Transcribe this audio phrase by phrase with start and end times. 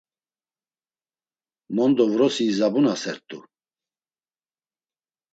[1.75, 3.39] Mondo vrosi izabunasert̆u.